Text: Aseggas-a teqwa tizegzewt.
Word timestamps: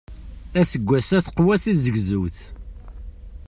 Aseggas-a 0.59 1.19
teqwa 1.25 1.55
tizegzewt. 1.63 2.37